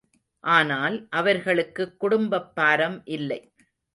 [0.43, 3.39] ஆனால், அவர்களுக்குக் குடும்பப் பாரம் இல்லை.